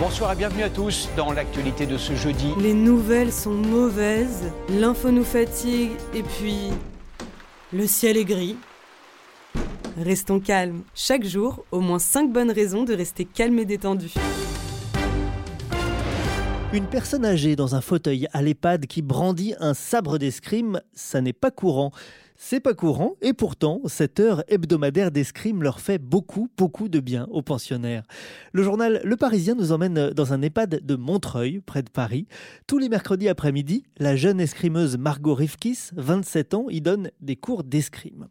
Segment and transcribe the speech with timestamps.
[0.00, 2.54] Bonsoir et bienvenue à tous dans l'actualité de ce jeudi.
[2.58, 6.70] Les nouvelles sont mauvaises, l'info nous fatigue et puis
[7.70, 8.56] le ciel est gris.
[9.98, 10.84] Restons calmes.
[10.94, 14.14] Chaque jour, au moins 5 bonnes raisons de rester calme et détendu.
[16.72, 21.34] Une personne âgée dans un fauteuil à l'EHPAD qui brandit un sabre d'escrime, ça n'est
[21.34, 21.92] pas courant.
[22.42, 27.26] C'est pas courant et pourtant, cette heure hebdomadaire d'escrime leur fait beaucoup, beaucoup de bien
[27.30, 28.02] aux pensionnaires.
[28.52, 32.26] Le journal Le Parisien nous emmène dans un EHPAD de Montreuil, près de Paris.
[32.66, 37.62] Tous les mercredis après-midi, la jeune escrimeuse Margot Rifkis, 27 ans, y donne des cours
[37.62, 38.28] d'escrime.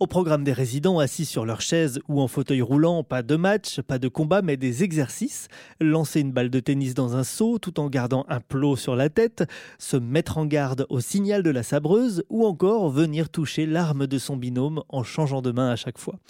[0.00, 3.80] Au programme des résidents assis sur leur chaise ou en fauteuil roulant, pas de match,
[3.80, 5.48] pas de combat, mais des exercices.
[5.80, 9.08] Lancer une balle de tennis dans un seau tout en gardant un plot sur la
[9.08, 9.42] tête,
[9.76, 14.18] se mettre en garde au signal de la sabreuse ou encore venir toucher l'arme de
[14.18, 16.20] son binôme en changeant de main à chaque fois.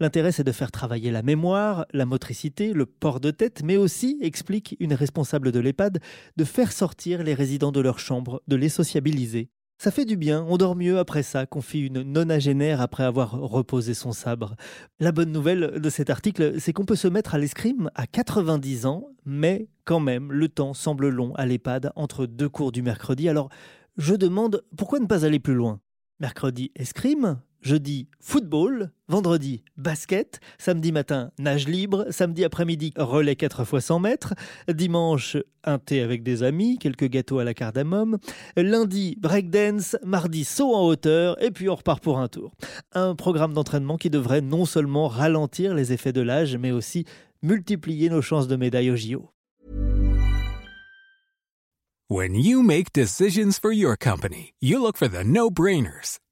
[0.00, 4.18] L'intérêt, c'est de faire travailler la mémoire, la motricité, le port de tête, mais aussi,
[4.22, 6.00] explique une responsable de l'EHPAD,
[6.36, 9.50] de faire sortir les résidents de leur chambre, de les sociabiliser.
[9.76, 13.92] Ça fait du bien, on dort mieux après ça, confie une nonagénaire après avoir reposé
[13.92, 14.56] son sabre.
[15.00, 18.86] La bonne nouvelle de cet article, c'est qu'on peut se mettre à l'escrime à 90
[18.86, 23.28] ans, mais quand même, le temps semble long à l'EHPAD entre deux cours du mercredi.
[23.28, 23.50] Alors,
[23.96, 25.80] je demande pourquoi ne pas aller plus loin?
[26.20, 33.80] Mercredi, escrime, jeudi football, vendredi basket, samedi matin nage libre, samedi après-midi relais 4 fois
[33.80, 34.34] 100 mètres,
[34.68, 38.18] dimanche un thé avec des amis, quelques gâteaux à la cardamome,
[38.56, 41.42] lundi breakdance, mardi saut en hauteur.
[41.42, 42.52] Et puis on repart pour un tour.
[42.92, 47.06] Un programme d'entraînement qui devrait non seulement ralentir les effets de l'âge mais aussi
[47.42, 49.30] multiplier nos chances de médaille au JO.
[52.10, 56.18] When you make decisions for your company, you look for the no-brainers.